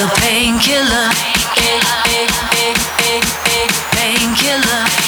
a 0.00 0.06
painkiller. 0.20 1.10
Painkiller. 3.90 5.07